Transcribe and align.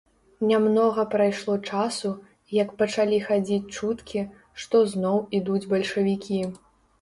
Нямнога 0.51 1.03
прайшло 1.15 1.55
часу, 1.69 2.09
як 2.61 2.73
пачалі 2.79 3.19
хадзіць 3.27 3.71
чуткі, 3.77 4.25
што 4.65 4.83
зноў 4.95 5.21
ідуць 5.43 5.63
бальшавікі. 5.77 6.41